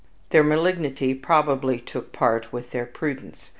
[0.31, 3.49] Their malignity probably took part with their prudence.